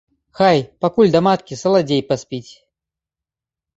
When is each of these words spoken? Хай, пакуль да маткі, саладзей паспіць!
Хай, 0.37 0.61
пакуль 0.85 1.11
да 1.17 1.21
маткі, 1.27 1.59
саладзей 1.65 2.01
паспіць! 2.11 2.49